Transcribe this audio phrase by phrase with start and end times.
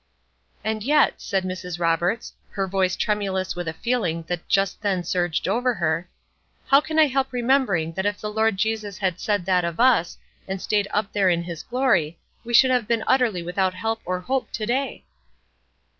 [0.63, 1.79] "And yet," said Mrs.
[1.79, 6.09] Roberts, her voice tremulous with a feeling that just then surged over her,
[6.65, 10.17] "how can I help remembering that if the Lord Jesus had said that of us,
[10.47, 14.21] and stayed up there in his glory, we should have been utterly without help or
[14.21, 15.05] hope to day?"